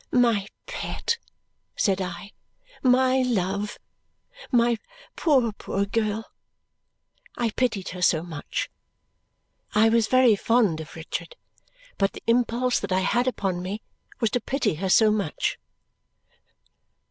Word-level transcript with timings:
"My 0.11 0.47
pet," 0.65 1.19
said 1.75 2.01
I. 2.01 2.31
"My 2.81 3.21
love. 3.21 3.77
My 4.51 4.79
poor, 5.15 5.51
poor 5.51 5.85
girl!" 5.85 6.31
I 7.37 7.51
pitied 7.51 7.89
her 7.89 8.01
so 8.01 8.23
much. 8.23 8.71
I 9.75 9.89
was 9.89 10.07
very 10.07 10.35
fond 10.35 10.81
of 10.81 10.95
Richard, 10.95 11.35
but 11.99 12.13
the 12.13 12.23
impulse 12.25 12.79
that 12.79 12.91
I 12.91 13.01
had 13.01 13.27
upon 13.27 13.61
me 13.61 13.83
was 14.19 14.31
to 14.31 14.41
pity 14.41 14.73
her 14.81 14.89
so 14.89 15.11
much. 15.11 15.59